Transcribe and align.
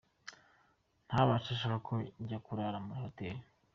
Ntaba 1.07 1.31
ashaka 1.39 1.77
ko 1.85 1.93
njya 2.21 2.37
kurara 2.45 2.77
muri 2.85 2.99
hoteli. 3.05 3.41